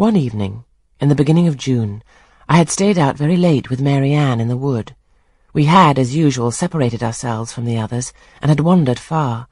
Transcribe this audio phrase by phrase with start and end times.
[0.00, 0.64] One evening,
[0.98, 2.02] in the beginning of June,
[2.48, 4.96] I had stayed out very late with Mary Ann in the wood.
[5.52, 9.46] We had, as usual, separated ourselves from the others, and had wandered far,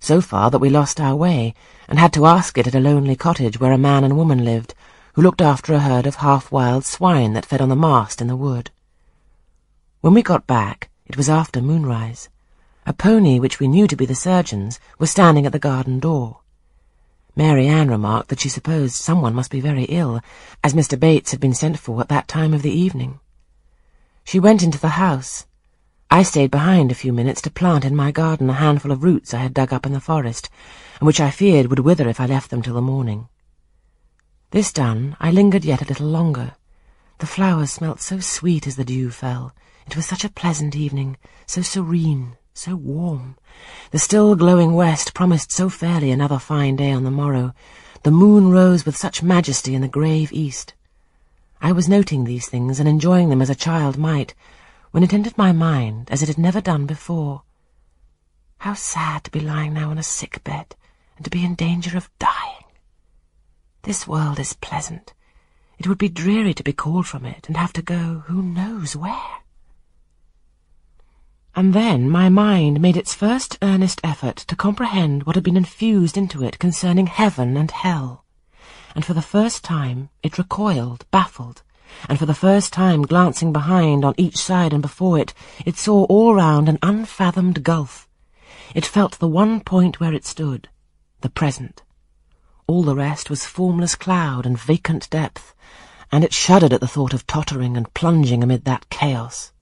[0.00, 1.54] so far that we lost our way,
[1.86, 4.74] and had to ask it at a lonely cottage where a man and woman lived,
[5.12, 8.34] who looked after a herd of half-wild swine that fed on the mast in the
[8.34, 8.72] wood.
[10.00, 12.28] When we got back, it was after moonrise.
[12.84, 16.40] A pony, which we knew to be the surgeon's, was standing at the garden door.
[17.36, 20.20] Mary Ann remarked that she supposed someone must be very ill,
[20.62, 20.98] as Mr.
[20.98, 23.18] Bates had been sent for at that time of the evening.
[24.22, 25.46] She went into the house.
[26.10, 29.34] I stayed behind a few minutes to plant in my garden a handful of roots
[29.34, 30.48] I had dug up in the forest,
[31.00, 33.28] and which I feared would wither if I left them till the morning.
[34.52, 36.52] This done, I lingered yet a little longer.
[37.18, 39.52] The flowers smelt so sweet as the dew fell.
[39.88, 41.16] It was such a pleasant evening,
[41.46, 43.36] so serene, so warm.
[43.90, 47.52] The still glowing west promised so fairly another fine day on the morrow.
[48.04, 50.72] The moon rose with such majesty in the grave east.
[51.60, 54.34] I was noting these things and enjoying them as a child might,
[54.92, 57.42] when it entered my mind as it had never done before.
[58.58, 60.76] How sad to be lying now on a sick bed,
[61.16, 62.64] and to be in danger of dying.
[63.82, 65.12] This world is pleasant.
[65.76, 68.94] It would be dreary to be called from it and have to go who knows
[68.94, 69.43] where.
[71.56, 76.16] And then my mind made its first earnest effort to comprehend what had been infused
[76.16, 78.24] into it concerning heaven and hell.
[78.94, 81.62] And for the first time it recoiled, baffled,
[82.08, 85.32] and for the first time glancing behind on each side and before it,
[85.64, 88.08] it saw all round an unfathomed gulf.
[88.74, 90.68] It felt the one point where it stood,
[91.20, 91.82] the present.
[92.66, 95.54] All the rest was formless cloud and vacant depth,
[96.10, 99.52] and it shuddered at the thought of tottering and plunging amid that chaos.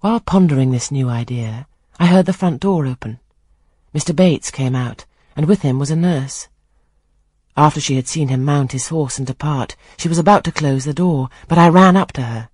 [0.00, 1.66] While pondering this new idea,
[1.98, 3.18] I heard the front door open.
[3.92, 4.14] Mr.
[4.14, 6.46] Bates came out, and with him was a nurse.
[7.56, 10.84] After she had seen him mount his horse and depart, she was about to close
[10.84, 12.48] the door, but I ran up to her.